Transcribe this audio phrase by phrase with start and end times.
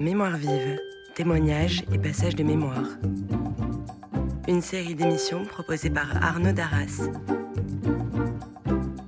[0.00, 0.80] Mémoire vive,
[1.14, 2.88] témoignages et passages de mémoire.
[4.48, 7.06] Une série d'émissions proposée par Arnaud Darras.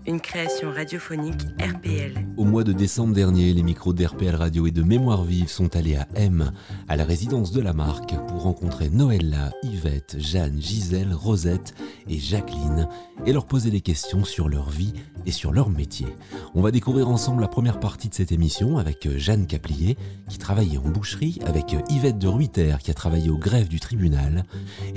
[0.06, 2.12] Une création radiophonique RPL.
[2.42, 5.95] Au mois de décembre dernier, les micros d'RPL Radio et de Mémoire Vive sont allés
[5.95, 6.50] à M,
[6.88, 11.73] à la résidence de la marque, pour rencontrer Noëlla, Yvette, Jeanne, Gisèle, Rosette
[12.09, 12.88] et Jacqueline
[13.27, 14.92] et leur poser des questions sur leur vie
[15.24, 16.09] et sur leur métier.
[16.56, 19.96] On va découvrir ensemble la première partie de cette émission avec Jeanne Caplier,
[20.29, 24.45] qui travaillait en boucherie, avec Yvette de Ruiter, qui a travaillé au grève du tribunal.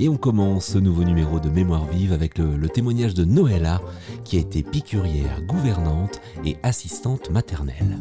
[0.00, 3.80] Et on commence ce nouveau numéro de Mémoire Vive avec le, le témoignage de Noëlla,
[4.24, 7.98] qui a été piqûrière, gouvernante et assistante maternelle.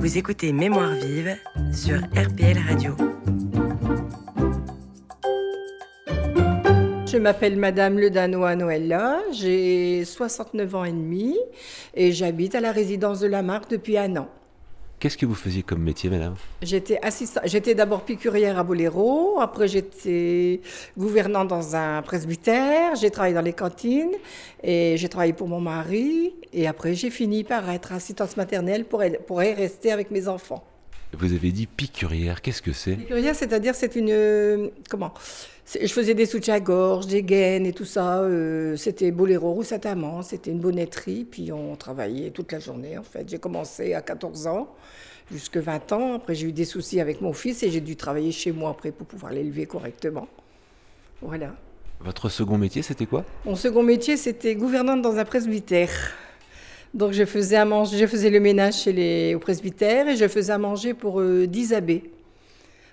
[0.00, 1.36] Vous écoutez Mémoire vive
[1.72, 2.96] sur RPL Radio.
[7.06, 11.36] Je m'appelle Madame Le Danois Noëlla, j'ai 69 ans et demi
[11.94, 14.28] et j'habite à la résidence de la marque depuis un an.
[14.98, 16.36] Qu'est-ce que vous faisiez comme métier, madame?
[16.62, 20.62] J'étais assistant, j'étais d'abord piqûrière à Boléro, après j'étais
[20.96, 24.12] gouvernante dans un presbytère, j'ai travaillé dans les cantines
[24.62, 29.02] et j'ai travaillé pour mon mari et après j'ai fini par être assistante maternelle pour,
[29.26, 30.64] pour rester avec mes enfants.
[31.12, 32.96] Vous avez dit piqûrière, qu'est-ce que c'est?
[32.96, 35.12] Piqûrière, c'est-à-dire c'est une euh, comment?
[35.68, 38.20] Je faisais des soutiens-gorge, des gaines et tout ça.
[38.20, 43.02] Euh, c'était Boléro rue Saint-Amand, c'était une bonnetterie, puis on travaillait toute la journée en
[43.02, 43.28] fait.
[43.28, 44.68] J'ai commencé à 14 ans,
[45.32, 46.14] jusque 20 ans.
[46.14, 48.92] Après j'ai eu des soucis avec mon fils et j'ai dû travailler chez moi après
[48.92, 50.28] pour pouvoir l'élever correctement.
[51.20, 51.56] Voilà.
[51.98, 53.24] Votre second métier, c'était quoi?
[53.44, 55.90] Mon second métier, c'était gouvernante dans un presbytère.
[56.94, 60.28] Donc je faisais, à manger, je faisais le ménage chez les, au presbytère et je
[60.28, 62.04] faisais à manger pour euh, 10 abbés.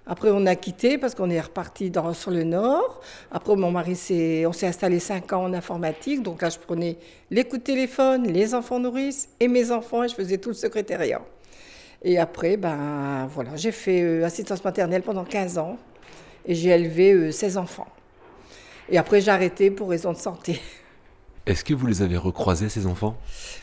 [0.06, 3.02] Après, on a quitté parce qu'on est reparti dans, sur le nord.
[3.32, 6.22] Après, mon mari, s'est, on s'est installé 5 ans en informatique.
[6.22, 6.98] Donc là, je prenais
[7.32, 10.56] les coups de téléphone, les enfants nourrices et mes enfants et je faisais tout le
[10.56, 11.22] secrétariat.
[12.04, 15.78] Et après, ben, voilà, j'ai fait euh, assistance maternelle pendant 15 ans
[16.46, 17.88] et j'ai élevé euh, 16 enfants.
[18.90, 20.60] Et après, j'ai arrêté pour raison de santé.
[21.46, 23.16] Est-ce que vous les avez recroisés, ces enfants?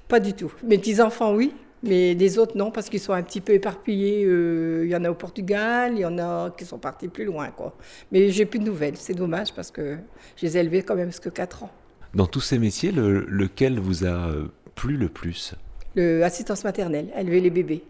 [0.09, 0.53] Pas du tout.
[0.65, 1.53] Mes petits-enfants, oui.
[1.83, 4.25] Mais les autres, non, parce qu'ils sont un petit peu éparpillés.
[4.25, 7.25] Euh, il y en a au Portugal, il y en a qui sont partis plus
[7.25, 7.49] loin.
[7.51, 7.75] Quoi.
[8.13, 8.97] Mais j'ai plus de nouvelles.
[8.97, 9.97] C'est dommage parce que
[10.37, 11.71] je les ai élevés quand même jusqu'à 4 ans.
[12.15, 15.55] Dans tous ces métiers, le, lequel vous a euh, plu le plus?
[15.95, 17.83] Le assistance maternelle, élever les bébés.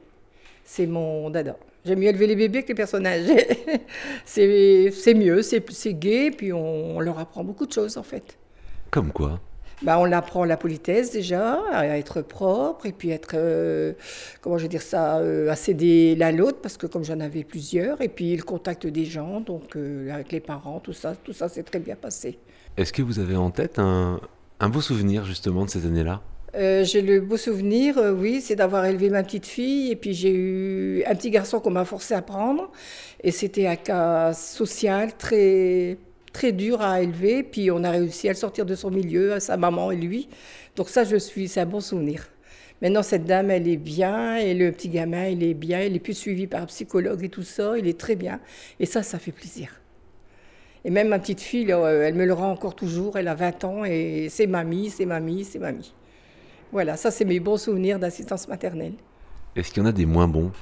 [0.65, 1.57] C'est mon dada.
[1.85, 3.47] J'aime mieux élever les bébés que les personnes âgées.
[4.25, 8.39] c'est mieux, c'est gai, puis on, on leur apprend beaucoup de choses en fait.
[8.91, 9.41] Comme quoi?
[9.83, 13.93] Bah, on apprend la politesse déjà, à être propre et puis être, euh,
[14.41, 17.45] comment je vais dire ça, euh, à céder l'un l'autre parce que comme j'en avais
[17.45, 21.33] plusieurs et puis le contact des gens, donc euh, avec les parents, tout ça, tout
[21.33, 22.39] ça s'est très bien passé.
[22.77, 24.21] Est-ce que vous avez en tête un,
[24.61, 26.21] un beau souvenir justement de ces années-là?
[26.57, 30.15] Euh, j'ai le beau souvenir, euh, oui, c'est d'avoir élevé ma petite fille et puis
[30.15, 32.71] j'ai eu un petit garçon qu'on m'a forcé à prendre
[33.23, 35.97] et c'était un cas social très
[36.33, 39.57] très dur à élever, puis on a réussi à le sortir de son milieu, sa
[39.57, 40.29] maman et lui.
[40.77, 42.29] Donc ça, je suis, c'est un bon souvenir.
[42.83, 46.01] Maintenant, cette dame, elle est bien, et le petit gamin, il est bien, il est
[46.01, 48.41] plus suivi par un psychologue et tout ça, il est très bien.
[48.79, 49.81] Et ça, ça fait plaisir.
[50.85, 53.85] Et même ma petite fille, elle me le rend encore toujours, elle a 20 ans,
[53.85, 55.93] et c'est mamie, c'est mamie, c'est mamie.
[56.73, 58.95] Voilà, ça, c'est mes bons souvenirs d'assistance maternelle.
[59.57, 60.53] Est-ce qu'il y en a des moins bons?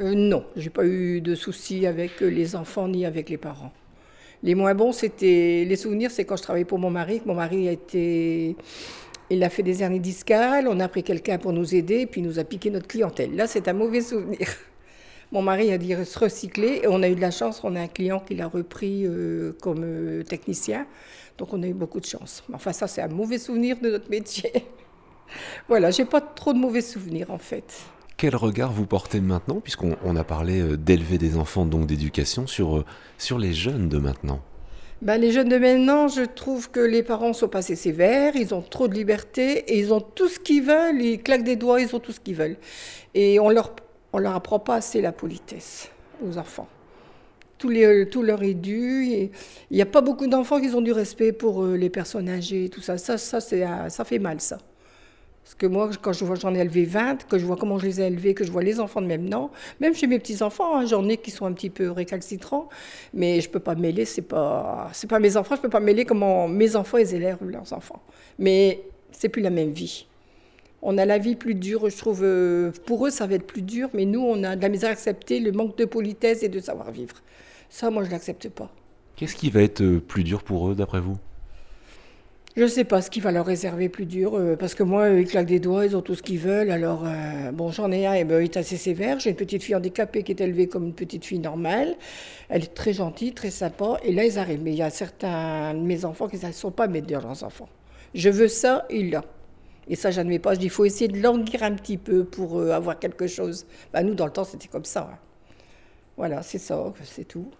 [0.00, 3.72] Euh, Non, j'ai pas eu de soucis avec les enfants ni avec les parents.
[4.42, 7.22] Les moins bons, c'était les souvenirs, c'est quand je travaillais pour mon mari.
[7.26, 8.56] Mon mari a été,
[9.30, 10.66] il a fait des hernies discales.
[10.68, 13.36] On a pris quelqu'un pour nous aider, puis il nous a piqué notre clientèle.
[13.36, 14.48] Là, c'est un mauvais souvenir.
[15.32, 17.62] Mon mari a dit se recycler et on a eu de la chance.
[17.64, 20.86] On a un client qui l'a repris euh, comme euh, technicien,
[21.38, 22.44] donc on a eu beaucoup de chance.
[22.52, 24.52] Enfin, ça, c'est un mauvais souvenir de notre métier.
[25.68, 27.72] voilà, j'ai pas trop de mauvais souvenirs en fait
[28.22, 32.84] quel regard vous portez maintenant, puisqu'on on a parlé d'élever des enfants, donc d'éducation, sur,
[33.18, 34.40] sur les jeunes de maintenant?
[35.00, 38.54] Ben, les jeunes de maintenant, je trouve que les parents sont pas assez sévères, ils
[38.54, 41.80] ont trop de liberté et ils ont tout ce qu'ils veulent, ils claquent des doigts,
[41.80, 42.58] ils ont tout ce qu'ils veulent.
[43.14, 43.74] Et on leur,
[44.12, 45.90] on leur apprend pas assez la politesse
[46.24, 46.68] aux enfants.
[47.58, 49.04] Tout, les, tout leur est dû.
[49.68, 52.82] Il n'y a pas beaucoup d'enfants qui ont du respect pour les personnes âgées, tout.
[52.82, 54.58] Ça, ça, ça fait mal, ça.
[55.44, 57.86] Parce que moi, quand je vois j'en ai élevé 20, que je vois comment je
[57.86, 59.50] les ai élevés, que je vois les enfants de même nom,
[59.80, 62.68] même chez mes petits-enfants, hein, j'en ai qui sont un petit peu récalcitrants,
[63.12, 65.80] mais je ne peux pas mêler, c'est pas, pas mes enfants, je ne peux pas
[65.80, 68.02] mêler comment mes enfants ils élèvent leurs enfants.
[68.38, 70.06] Mais c'est plus la même vie.
[70.80, 72.24] On a la vie plus dure, je trouve.
[72.86, 74.92] Pour eux, ça va être plus dur, mais nous, on a de la misère à
[74.92, 77.16] accepter le manque de politesse et de savoir-vivre.
[77.68, 78.70] Ça, moi, je ne l'accepte pas.
[79.14, 81.18] Qu'est-ce qui va être plus dur pour eux, d'après vous?
[82.54, 85.08] Je ne sais pas ce qui va leur réserver plus dur, euh, parce que moi,
[85.08, 86.70] ils claquent des doigts, ils ont tout ce qu'ils veulent.
[86.70, 89.18] Alors, euh, bon, j'en ai un, et ben, il est assez sévère.
[89.18, 91.96] J'ai une petite fille handicapée qui est élevée comme une petite fille normale.
[92.50, 93.96] Elle est très gentille, très sympa.
[94.04, 94.60] Et là, ils arrivent.
[94.62, 97.70] Mais il y a certains de mes enfants qui ne sont pas mettre leurs enfants.
[98.14, 99.24] Je veux ça, il l'a.
[99.88, 100.52] Et ça, j'admets pas.
[100.52, 103.64] Je dis, il faut essayer de languir un petit peu pour euh, avoir quelque chose.
[103.94, 105.08] Bah, nous, dans le temps, c'était comme ça.
[105.10, 105.18] Hein.
[106.18, 107.50] Voilà, c'est ça, c'est tout.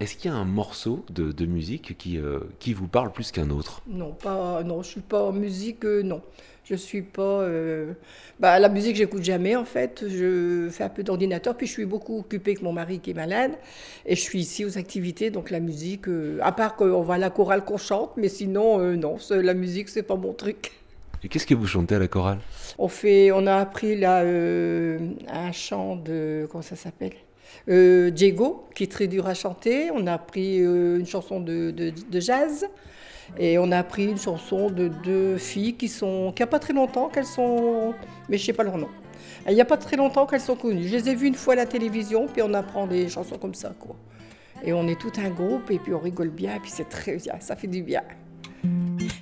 [0.00, 3.50] Est-ce qu'il y a un morceau de, musique qui, euh, qui vous parle plus qu'un
[3.50, 3.82] autre?
[3.86, 6.22] Non, pas, non, je suis pas en musique, euh, non.
[6.64, 7.42] Je suis pas.
[7.42, 7.92] Euh,
[8.38, 10.04] bah, la musique, j'écoute jamais en fait.
[10.08, 13.14] Je fais un peu d'ordinateur, puis je suis beaucoup occupée avec mon mari qui est
[13.14, 13.52] malade,
[14.06, 15.30] et je suis ici aux activités.
[15.30, 16.06] Donc la musique,
[16.40, 20.02] à part qu'on va à la chorale qu'on chante, mais sinon, non, la musique, c'est
[20.02, 20.72] pas mon truc.
[21.22, 22.38] Et qu'est-ce que vous chantez à la chorale?
[22.78, 27.12] On fait, on a appris là un chant de comment ça s'appelle?
[27.68, 29.90] Euh, Diego, qui est très dur à chanter.
[29.92, 32.66] On a appris euh, une chanson de, jazz.
[33.38, 36.72] Et on a appris une chanson de deux filles qui sont, qui a pas très
[36.72, 37.94] longtemps qu'elles sont,
[38.28, 38.88] mais je sais pas leur nom.
[39.48, 40.88] Il n'y a pas très longtemps qu'elles sont connues.
[40.88, 43.54] Je les ai vues une fois à la télévision, puis on apprend des chansons comme
[43.54, 43.94] ça, quoi.
[44.64, 47.16] Et on est tout un groupe, et puis on rigole bien, et puis c'est très
[47.16, 48.02] bien, ça fait du bien.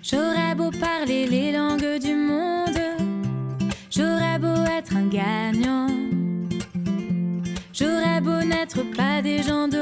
[0.02, 2.78] J'aurais beau parler les langues du monde,
[9.28, 9.77] des gens de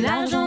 [0.00, 0.45] l'argent,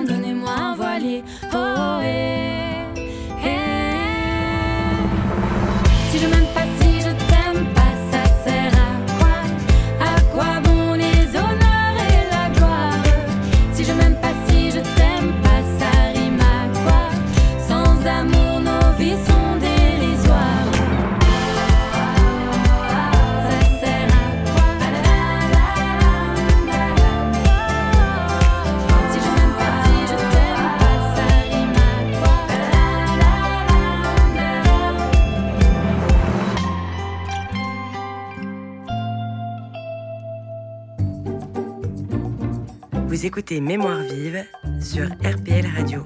[43.29, 44.43] écoutez Mémoire vive
[44.81, 46.03] sur RPL Radio.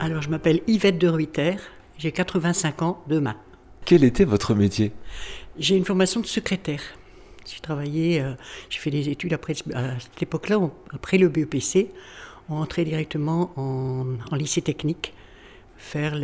[0.00, 1.54] Alors, je m'appelle Yvette de Ruyter,
[1.98, 3.36] j'ai 85 ans demain.
[3.84, 4.90] Quel était votre métier?
[5.56, 6.82] J'ai une formation de secrétaire.
[7.46, 8.32] J'ai travaillé, euh,
[8.70, 10.58] j'ai fait des études après, à cette époque-là,
[10.92, 11.92] après le BEPC,
[12.48, 15.14] on entrait directement en, en lycée technique
[15.76, 16.14] faire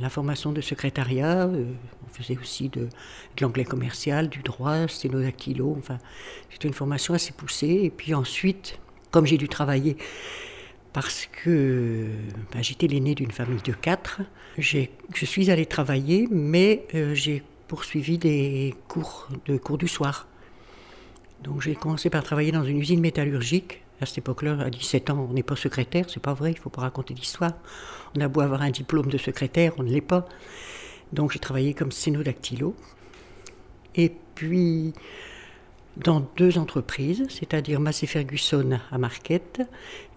[0.00, 1.46] l'information de secrétariat.
[1.46, 1.64] Euh,
[2.06, 2.88] on faisait aussi de,
[3.40, 5.76] l'anglais commercial, du droit, sténodactylo.
[5.78, 5.98] Enfin,
[6.50, 7.80] c'était une formation assez poussée.
[7.82, 8.78] Et puis ensuite,
[9.10, 9.96] comme j'ai dû travailler
[10.92, 12.06] parce que
[12.52, 14.20] ben, j'étais l'aîné d'une famille de quatre,
[14.56, 14.86] je
[15.24, 20.26] suis allée travailler, mais euh, j'ai poursuivi des cours de cours du soir.
[21.42, 25.26] Donc j'ai commencé par travailler dans une usine métallurgique à cette époque-là, à 17 ans,
[25.28, 27.52] on n'est pas secrétaire, c'est pas vrai, il faut pas raconter d'histoire.
[28.16, 30.26] On a beau avoir un diplôme de secrétaire, on ne l'est pas.
[31.12, 32.74] Donc j'ai travaillé comme sténodactylo.
[33.94, 34.92] Et puis,
[35.96, 39.62] dans deux entreprises, c'est-à-dire Massey Ferguson à Marquette,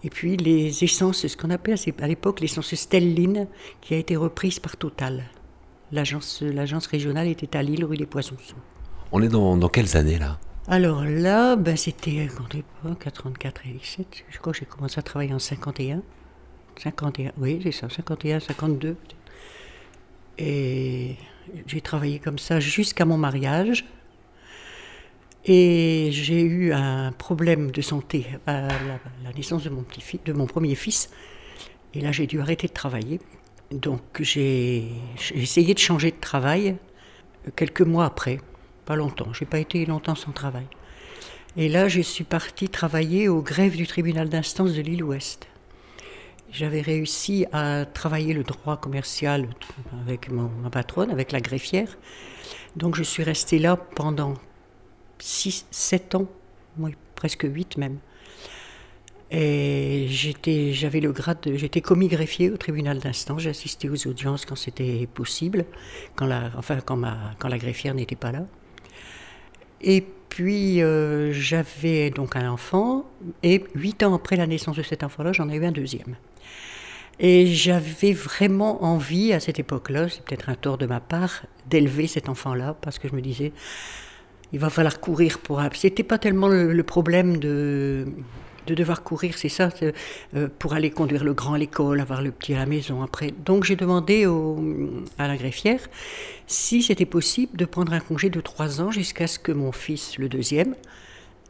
[0.04, 3.48] et puis les essences, ce qu'on appelait à l'époque l'essence Stelline,
[3.80, 5.24] qui a été reprise par Total.
[5.90, 6.42] L'agence
[6.86, 8.36] régionale était à Lille, rue des Poissons.
[9.10, 10.38] On est dans quelles années là?
[10.72, 12.26] Alors là, ben, c'était
[12.98, 14.24] 84 et 17.
[14.30, 16.00] Je crois que j'ai commencé à travailler en 51.
[16.78, 18.96] 51, oui, c'est ça, 51, 52.
[20.38, 21.16] Et
[21.66, 23.84] j'ai travaillé comme ça jusqu'à mon mariage.
[25.44, 28.68] Et j'ai eu un problème de santé à
[29.24, 31.10] la, naissance de mon, petit de mon premier fils.
[31.92, 33.20] Et là, j'ai dû arrêter de travailler.
[33.72, 34.88] Donc, j'ai
[35.34, 36.76] essayé de changer de travail
[37.56, 38.38] quelques mois après.
[38.84, 40.66] Pas longtemps, j'ai pas été longtemps sans travail.
[41.56, 45.48] Et là, je suis partie travailler au greffe du tribunal d'instance de l'île-Ouest.
[46.50, 49.48] J'avais réussi à travailler le droit commercial
[50.02, 51.96] avec ma patronne, avec la greffière.
[52.76, 54.34] Donc je suis restée là pendant
[55.18, 56.26] 6, 7 ans,
[57.14, 57.98] presque 8 même.
[59.30, 63.40] Et j'étais, j'avais le grade, j'étais commis greffier au tribunal d'instance.
[63.40, 65.64] J'assistais aux audiences quand c'était possible,
[66.16, 68.44] quand la, enfin quand, ma, quand la greffière n'était pas là.
[69.82, 73.04] Et puis euh, j'avais donc un enfant,
[73.42, 76.16] et huit ans après la naissance de cet enfant-là, j'en ai eu un deuxième.
[77.20, 82.06] Et j'avais vraiment envie à cette époque-là, c'est peut-être un tort de ma part, d'élever
[82.06, 83.52] cet enfant-là, parce que je me disais,
[84.52, 85.60] il va falloir courir pour...
[85.74, 88.06] C'était pas tellement le problème de
[88.66, 89.70] de devoir courir, c'est ça,
[90.34, 93.32] euh, pour aller conduire le grand à l'école, avoir le petit à la maison après.
[93.44, 94.26] Donc j'ai demandé
[95.18, 95.80] à la greffière
[96.46, 100.18] si c'était possible de prendre un congé de trois ans jusqu'à ce que mon fils,
[100.18, 100.74] le deuxième,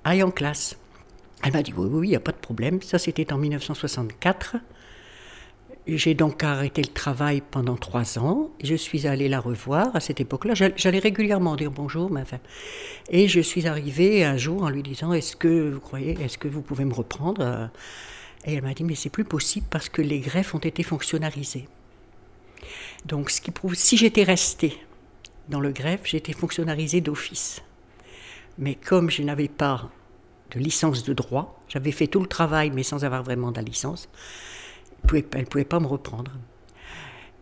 [0.04, 0.76] aille en classe.
[1.44, 2.80] Elle m'a dit oui, oui, il n'y a pas de problème.
[2.82, 4.56] Ça, c'était en 1964.
[5.88, 8.50] J'ai donc arrêté le travail pendant trois ans.
[8.62, 10.54] Je suis allée la revoir à cette époque-là.
[10.76, 12.38] J'allais régulièrement dire bonjour, mais enfin.
[13.10, 16.46] Et je suis arrivée un jour en lui disant Est-ce que vous croyez, est-ce que
[16.46, 17.68] vous pouvez me reprendre
[18.44, 21.66] Et elle m'a dit Mais c'est plus possible parce que les greffes ont été fonctionnalisées.
[23.04, 24.78] Donc, ce qui prouve, si j'étais restée
[25.48, 27.60] dans le greffe, j'étais fonctionnarisée d'office.
[28.56, 29.90] Mais comme je n'avais pas
[30.52, 33.62] de licence de droit, j'avais fait tout le travail, mais sans avoir vraiment de la
[33.62, 34.08] licence
[35.12, 36.32] elle ne pouvait pas me reprendre.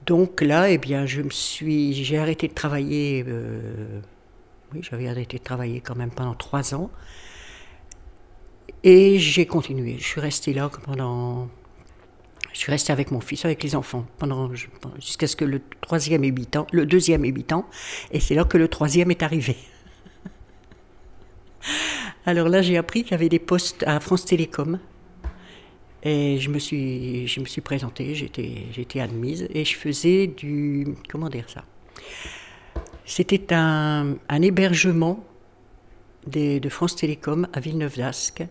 [0.07, 3.25] Donc là, eh bien, je me suis, j'ai arrêté de travailler.
[3.29, 4.01] Euh,
[4.73, 6.91] oui, j'avais arrêté de travailler quand même pendant trois ans.
[8.83, 9.97] Et j'ai continué.
[9.99, 11.49] Je suis restée là pendant.
[12.53, 14.51] Je suis avec mon fils, avec les enfants, pendant
[14.99, 17.65] jusqu'à ce que le troisième ait ans, le deuxième ait ans,
[18.11, 19.57] et c'est là que le troisième est arrivé.
[22.27, 24.81] Alors là, j'ai appris qu'il y avait des postes à France Télécom
[26.03, 30.87] et je me suis, je me suis présentée, j'étais, admise et je faisais du.
[31.09, 31.65] Comment dire ça?
[33.05, 35.25] C'était un, un hébergement
[36.27, 38.45] de France Télécom à Villeneuve d'Ascq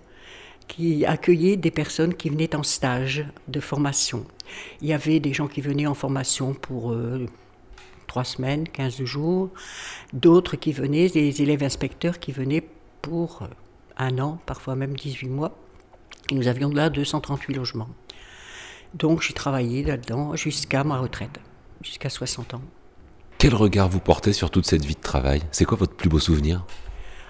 [0.70, 4.26] qui accueillait des personnes qui venaient en stage de formation.
[4.82, 7.26] Il y avait des gens qui venaient en formation pour euh,
[8.08, 9.50] trois semaines, 15 jours,
[10.14, 12.64] d'autres qui venaient, des élèves inspecteurs qui venaient
[13.02, 13.48] pour
[13.98, 15.58] un an, parfois même 18 mois.
[16.30, 17.90] Et nous avions là 238 logements.
[18.94, 21.40] Donc j'ai travaillé là-dedans jusqu'à ma retraite,
[21.82, 22.62] jusqu'à 60 ans.
[23.38, 25.42] Quel regard vous portez sur toute cette vie de travail?
[25.52, 26.66] C'est quoi votre plus beau souvenir?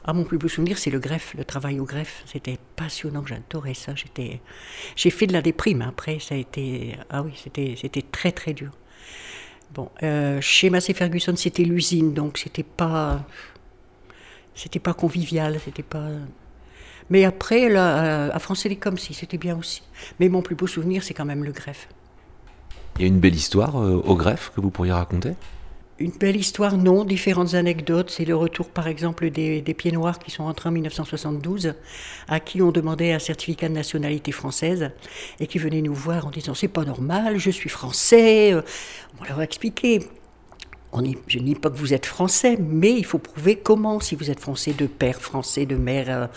[0.06, 2.24] Ah, mon plus beau souvenir, c'est le greffe, le travail au greffe.
[2.26, 3.94] C'était passionnant, j'adorais ça.
[3.94, 4.42] J'étais,
[4.96, 6.18] j'ai fait de la déprime après.
[6.20, 8.72] Ça a été, ah oui, c'était, c'était très très dur.
[9.74, 13.24] Bon, euh, chez Massey Ferguson, c'était l'usine, donc c'était pas,
[14.56, 16.08] c'était pas convivial, c'était pas.
[17.10, 19.82] Mais après, là, à France Télécom, si, c'était bien aussi.
[20.20, 21.88] Mais mon plus beau souvenir, c'est quand même le greffe.
[23.00, 25.32] Il y a une belle histoire euh, au greffe que vous pourriez raconter?
[26.00, 27.06] Une belle histoire, non.
[27.06, 28.10] Différentes anecdotes.
[28.10, 31.76] C'est le retour, par exemple, des, pieds noirs qui sont rentrés en 1972,
[32.28, 34.92] à qui on demandait un certificat de nationalité française,
[35.40, 38.54] et qui venaient nous voir en disant C'est pas normal, je suis français.
[39.20, 40.08] On leur a expliqué.
[40.92, 44.16] On je ne dis pas que vous êtes français, mais il faut prouver comment, si
[44.16, 46.06] vous êtes français de père français, de mère.
[46.10, 46.28] Euh,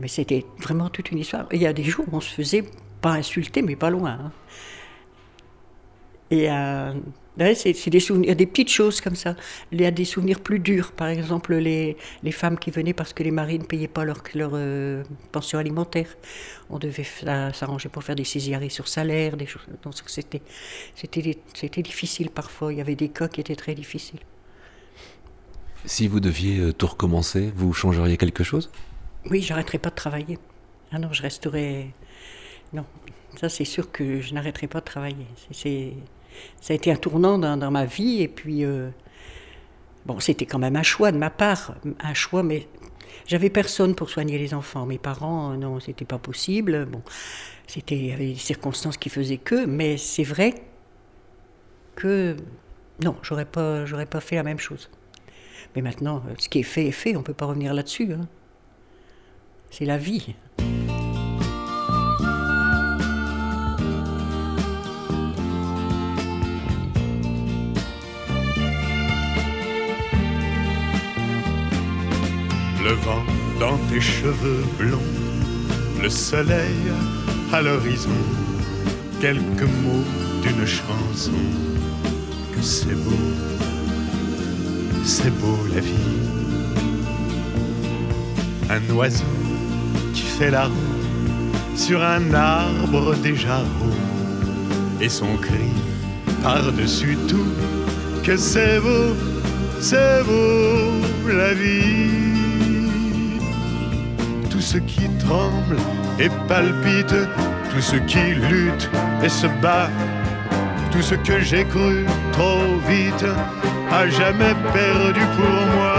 [0.00, 1.46] mais c'était vraiment toute une histoire.
[1.52, 2.64] il y a des jours où on se faisait
[3.00, 4.18] pas insulter, mais pas loin.
[4.20, 4.32] Hein.
[6.30, 6.92] Et euh,
[7.54, 9.34] c'est des souvenirs, des petites choses comme ça.
[9.72, 10.92] Il y a des souvenirs plus durs.
[10.92, 14.22] Par exemple, les, les femmes qui venaient parce que les maris ne payaient pas leur,
[14.34, 15.02] leur euh,
[15.32, 16.08] pension alimentaire.
[16.68, 17.06] On devait
[17.52, 19.66] s'arranger pour faire des césariennes sur salaire, des choses.
[19.82, 22.72] Donc c'était difficile parfois.
[22.72, 24.20] Il y avait des cas qui étaient très difficiles.
[25.86, 28.70] Si vous deviez euh, tout recommencer, vous changeriez quelque chose?
[29.28, 30.38] Oui, j'arrêterais pas de travailler.
[30.92, 31.90] Ah non, je resterai.
[32.72, 32.84] Non,
[33.36, 35.26] ça c'est sûr que je n'arrêterai pas de travailler.
[35.52, 35.94] C'est
[36.60, 38.22] ça a été un tournant dans, ma vie.
[38.22, 38.90] Et puis, euh,
[40.06, 42.68] bon, c'était quand même un choix de ma part, un choix, mais
[43.26, 44.86] j'avais personne pour soigner les enfants.
[44.86, 46.86] Mes parents, non, c'était pas possible.
[46.86, 47.02] Bon,
[47.66, 50.54] c'était, il y avait des circonstances qui faisaient que, mais c'est vrai
[51.96, 52.36] que
[53.02, 54.90] non, j'aurais pas, j'aurais pas fait la même chose.
[55.74, 58.12] Mais maintenant, ce qui est fait est fait, on peut pas revenir là-dessus.
[58.12, 58.26] Hein.
[59.70, 60.34] C'est la vie.
[72.82, 73.22] le vent
[73.60, 75.12] dans tes cheveux blonds,
[76.02, 76.74] le soleil
[77.52, 78.10] à l'horizon,
[79.20, 80.04] quelques mots
[80.42, 81.42] d'une chanson,
[82.54, 83.24] que c'est beau,
[85.04, 85.92] c'est beau la vie.
[88.70, 89.24] Un oiseau
[90.12, 95.70] qui fait la roue sur un arbre déjà roux, et son cri
[96.42, 97.52] par-dessus tout,
[98.22, 99.14] que c'est beau,
[99.80, 102.30] c'est beau la vie
[104.60, 105.76] tout ce qui tremble
[106.18, 107.14] et palpite,
[107.70, 108.90] tout ce qui lutte
[109.22, 109.88] et se bat,
[110.90, 113.24] tout ce que j'ai cru trop vite,
[113.90, 115.94] a jamais perdu pour moi.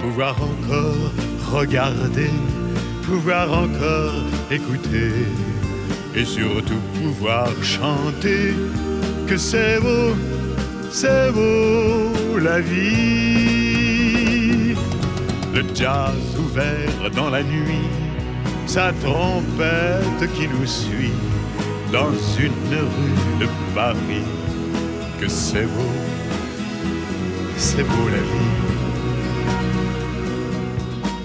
[0.00, 1.12] Pouvoir encore
[1.52, 2.30] regarder,
[3.06, 5.12] pouvoir encore écouter,
[6.14, 8.54] et surtout pouvoir chanter
[9.26, 10.14] que c'est beau,
[10.90, 13.54] c'est beau la vie.
[15.54, 16.14] Le jazz
[17.14, 17.88] dans la nuit,
[18.66, 21.12] sa trompette qui nous suit
[21.92, 24.28] dans une rue de Paris.
[25.20, 25.94] Que c'est beau,
[27.56, 28.73] c'est beau la vie.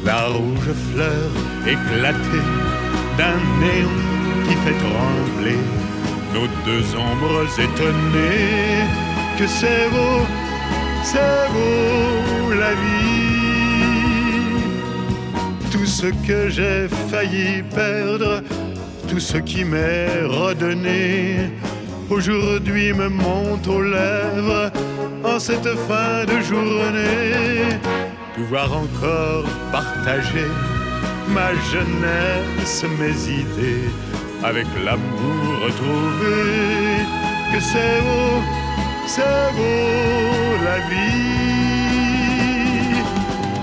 [0.05, 1.29] La rouge fleur
[1.65, 2.47] éclatée
[3.17, 3.97] d'un néon
[4.45, 5.59] qui fait trembler
[6.33, 8.85] nos deux ombres étonnées.
[9.37, 10.25] Que c'est beau,
[11.03, 12.99] c'est beau la vie?
[16.01, 18.41] Ce que j'ai failli perdre,
[19.09, 21.49] tout ce qui m'est redonné,
[22.09, 24.71] aujourd'hui me monte aux lèvres
[25.25, 27.79] en cette fin de journée.
[28.39, 30.47] Pouvoir encore partager
[31.27, 33.89] ma jeunesse, mes idées,
[34.41, 37.03] avec l'amour retrouvé,
[37.51, 38.41] que c'est beau,
[39.07, 41.43] c'est beau la vie.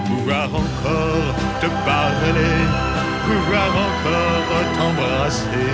[0.09, 2.59] Pouvoir encore te parler,
[3.25, 5.73] pouvoir encore t'embrasser,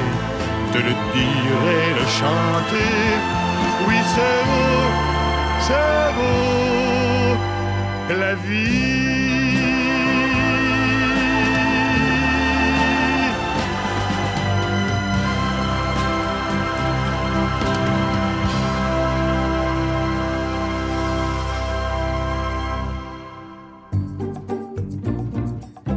[0.73, 2.95] te le dire et le chanter.
[3.89, 4.79] Oui, c'est beau,
[5.67, 6.82] c'est beau,
[8.15, 9.03] la vie.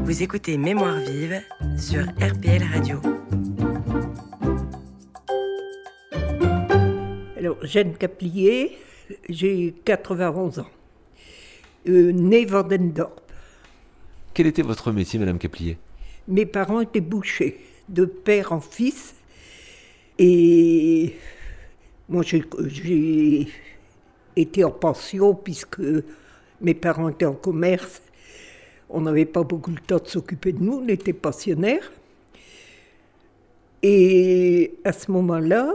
[0.03, 1.41] Vous écoutez Mémoire vive
[1.77, 3.01] sur RPL Radio.
[7.37, 8.77] Alors, Jeanne Caplier,
[9.27, 10.67] j'ai 91 ans.
[11.87, 13.15] Euh, née Vandendorp.
[14.33, 15.77] Quel était votre métier, Madame Caplier?
[16.27, 19.15] Mes parents étaient bouchers, de père en fils.
[20.17, 21.15] Et
[22.09, 23.47] moi, j'ai
[24.35, 25.81] été en pension puisque
[26.61, 28.01] mes parents étaient en commerce
[28.89, 31.91] on n'avait pas beaucoup le temps de s'occuper de nous, on était pensionnaires.
[33.83, 35.73] Et à ce moment-là,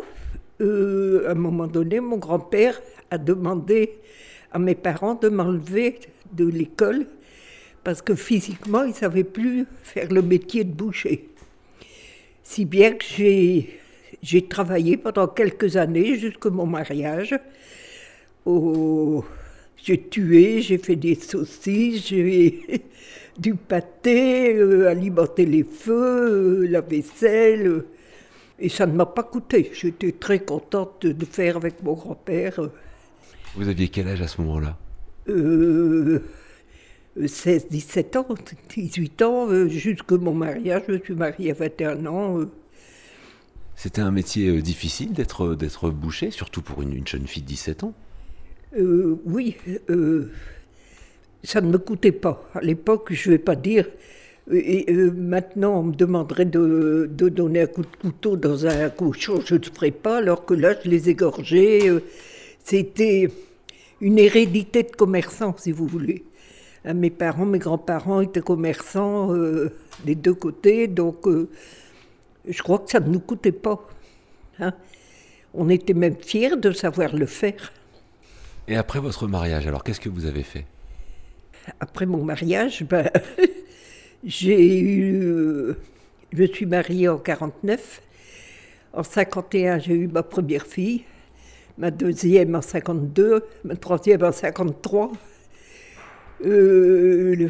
[0.60, 3.98] euh, à un moment donné, mon grand-père a demandé
[4.52, 6.00] à mes parents de m'enlever
[6.32, 7.06] de l'école
[7.84, 11.28] parce que physiquement, ils ne savaient plus faire le métier de boucher.
[12.42, 13.04] Si bien que
[14.22, 17.34] j'ai travaillé pendant quelques années, jusqu'à mon mariage,
[19.76, 22.82] j'ai tué, j'ai fait des saucisses, j'ai
[23.38, 27.66] du pâté, euh, alimenté les feux, euh, la vaisselle.
[27.66, 27.86] Euh,
[28.58, 29.70] et ça ne m'a pas coûté.
[29.72, 32.60] J'étais très contente de, faire avec mon grand-père.
[33.56, 34.78] Vous aviez quel âge à ce moment-là?
[37.26, 38.26] 16, 17 ans,
[38.68, 40.82] 18 ans, jusqu'à mon mariage.
[40.88, 42.40] Je me suis mariée à 21 ans.
[43.82, 47.84] C'était un métier euh, difficile d'être d'être boucher, surtout pour une, jeune fille de 17
[47.84, 47.94] ans?
[48.78, 49.56] Euh, oui,
[49.88, 50.30] euh,
[51.42, 52.46] ça ne me coûtait pas.
[52.54, 53.86] À l'époque, je ne vais pas dire.
[54.52, 59.54] Et, maintenant, on me demanderait de, donner un coup de couteau dans un cochon, je
[59.54, 61.88] ne le ferais pas, alors que là, je les égorgeais.
[62.64, 63.28] C'était
[64.00, 66.24] une hérédité de commerçants, si vous voulez.
[66.84, 69.34] Mes parents, mes grands-parents étaient commerçants
[70.04, 71.26] des deux côtés, donc
[72.48, 73.86] je crois que ça ne nous coûtait pas.
[74.58, 74.72] Hein.
[75.54, 77.72] On était même fiers de savoir le faire.
[78.68, 80.64] Et après votre mariage, alors qu'est-ce que vous avez fait?
[81.80, 83.10] Après mon mariage, ben,
[84.24, 85.22] j'ai eu.
[85.22, 85.76] Euh,
[86.32, 88.02] je suis mariée en 49.
[88.92, 91.04] En 51, j'ai eu ma première fille.
[91.80, 93.42] Ma deuxième en 52.
[93.64, 95.12] Ma troisième en 53.
[96.44, 97.48] Euh,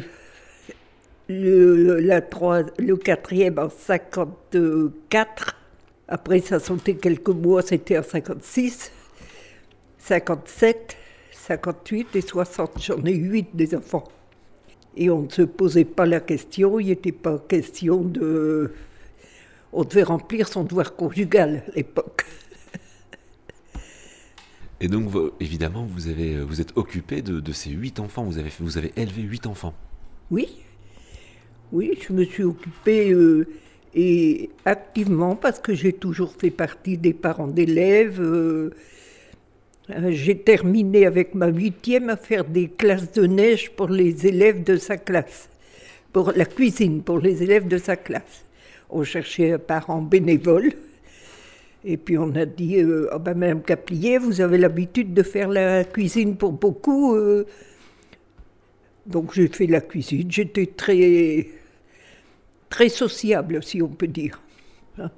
[1.27, 5.57] le, quatrième en 54.
[6.07, 8.93] Après, ça sautait quelques mois, c'était en 56,
[9.97, 10.95] 57,
[11.33, 12.81] 58 et 60.
[12.81, 14.05] J'en ai huit des enfants.
[14.95, 18.71] Et on ne se posait pas la question, il n'était pas question de...
[19.73, 22.25] On devait remplir son devoir conjugal à l'époque.
[24.83, 28.79] Et donc, évidemment, vous, avez, vous êtes occupé de, ces huit enfants, vous avez, vous
[28.79, 29.75] avez élevé huit enfants.
[30.31, 30.57] Oui,
[31.71, 33.47] oui, je me suis occupée euh,
[33.93, 38.19] et activement parce que j'ai toujours fait partie des parents d'élèves.
[38.19, 38.71] Euh,
[39.91, 44.63] euh, j'ai terminé avec ma huitième à faire des classes de neige pour les élèves
[44.63, 45.47] de sa classe,
[46.11, 48.45] pour la cuisine pour les élèves de sa classe.
[48.89, 50.73] On cherchait un parent bénévole.
[51.83, 55.83] Et puis on a dit, oh ben Madame Caplier, vous avez l'habitude de faire la
[55.83, 57.17] cuisine pour beaucoup.
[59.07, 60.29] Donc j'ai fait la cuisine.
[60.29, 61.47] J'étais très
[62.71, 64.41] très sociable, si on peut dire.
[64.97, 65.11] Hein.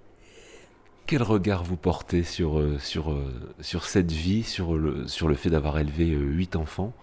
[1.05, 5.35] Quel regard vous portez sur, euh, sur, euh, sur cette vie, sur le, sur le
[5.35, 6.93] fait d'avoir élevé euh, huit enfants?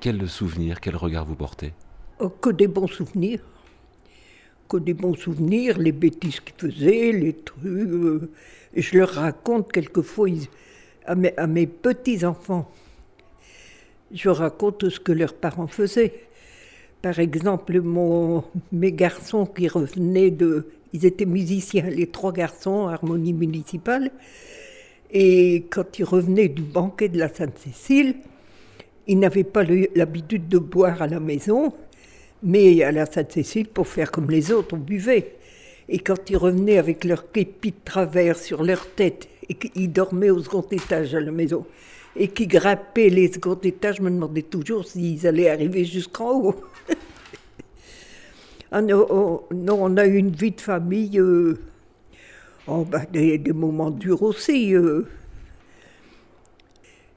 [0.00, 1.72] Quel souvenir, quel regard vous portez?
[2.18, 3.40] Oh, Que des bons souvenirs.
[4.68, 8.30] Que des bons souvenirs, les bêtises qu'ils faisaient, les trucs.
[8.74, 10.28] Je leur raconte quelquefois
[11.06, 12.70] à mes, petits-enfants.
[14.12, 16.12] Je raconte ce que leurs parents faisaient.
[17.02, 20.68] Par exemple, mon, mes garçons qui revenaient de...
[20.92, 24.10] Ils étaient musiciens, les trois garçons, harmonie municipale.
[25.12, 28.16] Et quand ils revenaient du banquet de la Sainte-Cécile,
[29.06, 31.72] ils n'avaient pas l'habitude de boire à la maison,
[32.42, 35.36] mais à la Sainte-Cécile, pour faire comme les autres, on buvait.
[35.92, 40.30] Et quand ils revenaient avec leur képi de travers sur leur tête, et qu'ils dormaient
[40.30, 41.66] au second étage à la maison,
[42.14, 46.56] et qui grappaient les seconds étages, je me demandais toujours s'ils allaient arriver jusqu'en haut.
[48.72, 51.58] Ah non, on a eu une vie de famille, euh,
[52.68, 54.76] oh, bah, des, moments durs aussi.
[54.76, 55.08] Euh.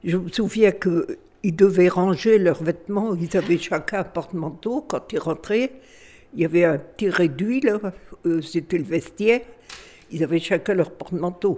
[0.02, 4.80] Je me souviens qu'ils devaient ranger leurs vêtements, ils avaient chacun un porte-manteau.
[4.80, 5.70] Quand ils rentraient,
[6.34, 7.78] il y avait un petit réduit, là,
[8.26, 9.40] euh, c'était le vestiaire.
[10.10, 11.56] Ils avaient chacun leur porte-manteau.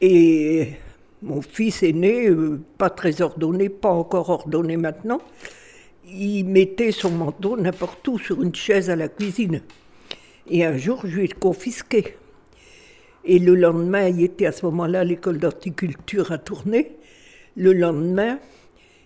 [0.00, 0.70] Et
[1.22, 2.28] mon fils aîné,
[2.76, 5.20] pas très ordonné, pas encore ordonné maintenant,
[6.06, 9.62] il mettait son manteau n'importe où sur une chaise à la cuisine.
[10.50, 12.16] Et un jour, je lui ai confisqué.
[13.24, 16.96] Et le lendemain, il était à ce moment-là à l'école d'horticulture à tourner.
[17.56, 18.38] Le lendemain,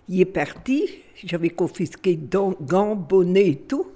[0.09, 0.89] il est parti.
[1.23, 3.87] J'avais confisqué gants, bonnets et tout.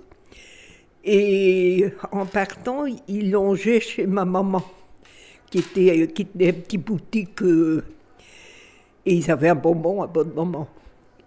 [1.03, 4.63] Et en partant, il longeait chez ma maman,
[5.49, 7.41] qui était, qui était une petite boutique.
[7.41, 7.83] Euh,
[9.05, 10.67] et ils avaient un bonbon à bon moment.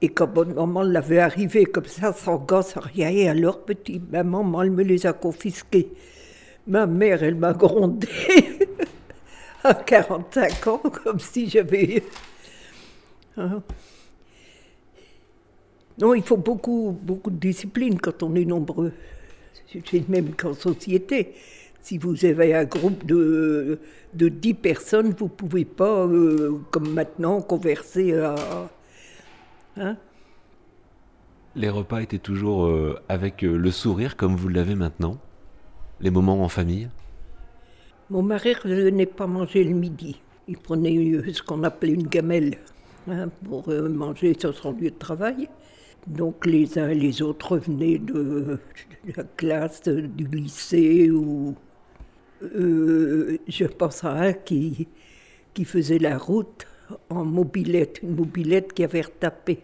[0.01, 4.01] Et quand bon maman l'avait arrivé comme ça, sans gants, sans rien, et alors petit,
[4.11, 5.93] ma maman, elle me les a confisqués.
[6.67, 8.09] Ma mère, elle m'a grondé
[9.65, 12.03] à 45 ans, comme si j'avais...
[13.37, 13.63] Hein.
[15.99, 18.93] Non, il faut beaucoup, beaucoup de discipline quand on est nombreux.
[20.09, 21.35] Même qu'en société.
[21.81, 23.79] Si vous avez un groupe de,
[24.15, 28.35] de 10 personnes, vous ne pouvez pas, euh, comme maintenant, converser à
[29.79, 29.97] Hein?
[31.55, 35.19] Les repas étaient toujours euh, avec euh, le sourire comme vous l'avez maintenant?
[36.01, 36.89] Les moments en famille?
[38.11, 40.21] Mon mari ne venait pas manger le midi.
[40.49, 42.59] Il prenait ce qu'on appelait une gamelle
[43.11, 45.49] hein, pour manger sur son lieu de travail.
[46.07, 48.59] Donc les uns et les autres venaient de,
[49.17, 51.55] la classe, du lycée ou...
[52.43, 54.87] je pense à un qui,
[55.55, 56.67] qui faisait la route
[57.11, 59.61] en mobilette, une mobilette qui avait retapé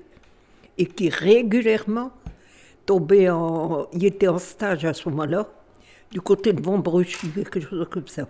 [0.78, 2.10] et qui régulièrement
[2.86, 3.88] tombait en.
[3.92, 5.48] Il était en stage à ce moment-là,
[6.10, 8.26] du côté de Montbruchy, quelque chose comme ça.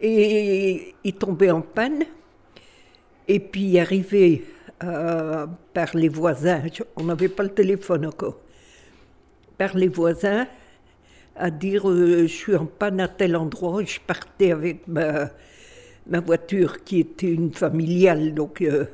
[0.00, 2.04] Et il tombait en panne.
[3.26, 4.42] Et puis arrivait
[4.82, 6.62] euh, par les voisins,
[6.96, 8.38] on n'avait pas le téléphone encore,
[9.56, 10.46] par les voisins
[11.36, 13.82] à dire euh, je suis en panne à tel endroit.
[13.84, 15.30] Je partais avec ma,
[16.06, 18.86] ma voiture qui était une familiale, donc euh,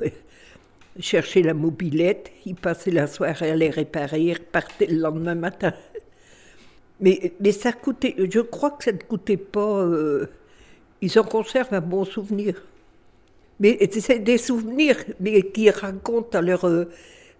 [1.00, 2.32] chercher la mobilette.
[2.46, 5.72] Il passait la soirée à les réparer, il repartait le lendemain matin.
[7.00, 9.80] Mais, mais ça coûtait, je crois que ça ne coûtait pas.
[9.82, 10.26] Euh,
[11.00, 12.62] ils en conservent un bon souvenir.
[13.60, 16.86] Mais c'est des souvenirs mais qui racontent à, leur, euh,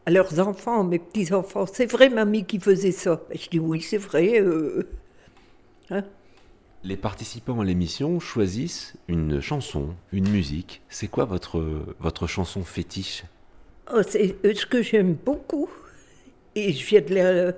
[0.06, 1.64] à leurs enfants, mes petits-enfants.
[1.66, 3.22] C'est vrai, mamie, qui faisait ça.
[3.35, 4.38] Je dis oui, c'est vrai.
[4.40, 4.87] Euh,
[5.90, 6.04] hein.
[6.85, 10.83] Les participants à l'émission choisissent une chanson, une musique.
[10.90, 11.62] C'est quoi votre,
[12.00, 13.24] votre chanson fétiche?
[13.92, 15.70] Oh, C'est ce que j'aime beaucoup.
[16.54, 17.52] Et je viens de la,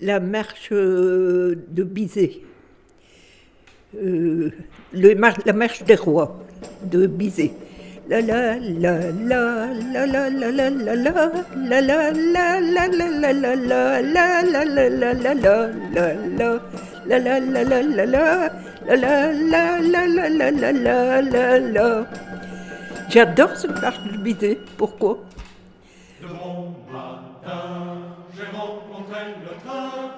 [0.00, 2.40] la marche de Bizet.
[3.96, 4.50] Euh,
[4.92, 6.38] le, la marche des rois
[6.84, 7.52] de Bizet.
[23.10, 24.58] J'adore ce Bartholomidé.
[24.76, 25.18] Pourquoi
[26.20, 27.94] Le bon matin,
[28.34, 30.10] j'ai rencontré le train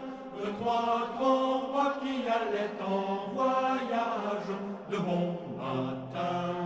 [0.42, 4.48] de trois grands qui allaient en voyage.
[4.90, 6.61] Le bon matin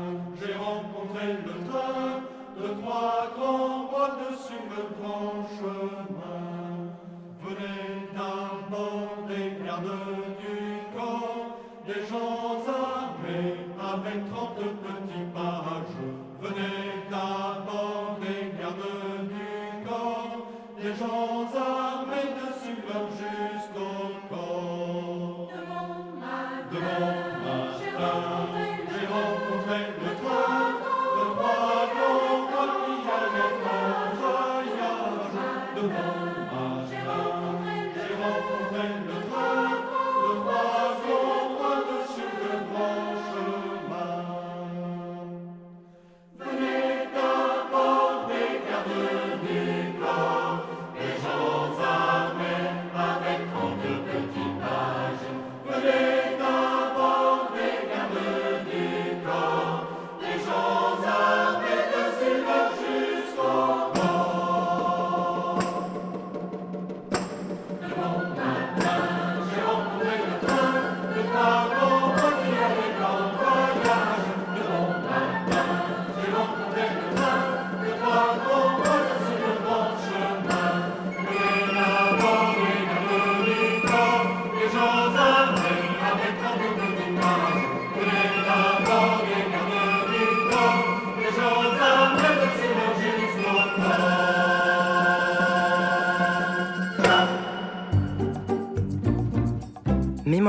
[1.33, 2.23] le train
[2.57, 6.95] de trois grands rois dessus le grand chemin.
[7.43, 10.07] Venez d'abord des gardes
[10.41, 10.57] du
[10.97, 15.99] camp, des gens armés avec trente petits pages.
[16.41, 20.33] Venez d'abord des gardes du camp,
[20.81, 23.95] des gens armés dessus leur jusqu'au
[24.31, 25.49] corps.
[25.51, 27.17] De mon matin,
[28.91, 30.16] j'ai rencontré le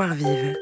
[0.07, 0.57] Mémoire vive,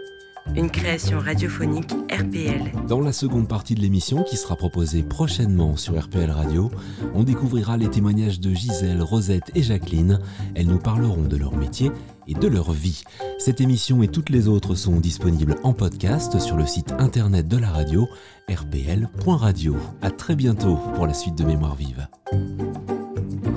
[0.56, 2.72] une création radiophonique RPL.
[2.88, 6.72] Dans la seconde partie de l'émission, qui sera proposée prochainement sur RPL Radio,
[7.14, 10.20] on découvrira les témoignages de Gisèle, Rosette et Jacqueline.
[10.56, 11.92] Elles nous parleront de leur métier
[12.28, 13.04] et de leur vie.
[13.38, 17.58] Cette émission et toutes les autres sont disponibles en podcast sur le site internet de
[17.58, 18.08] la radio
[18.50, 19.76] rpl.radio.
[20.02, 22.08] À très bientôt pour la suite de Mémoire vive.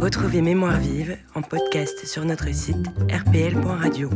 [0.01, 4.11] Retrouvez Mémoire vive en podcast sur notre site rpl.radio.